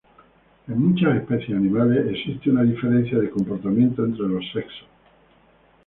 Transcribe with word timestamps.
En 0.67 0.81
muchas 0.81 1.15
especies 1.15 1.55
animales 1.55 2.07
existe 2.09 2.49
una 2.49 2.63
diferencia 2.63 3.19
de 3.19 3.29
comportamiento 3.29 4.03
entre 4.03 4.27
los 4.29 4.43
sexos. 4.51 4.87